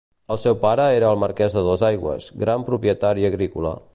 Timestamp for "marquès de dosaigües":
1.25-2.31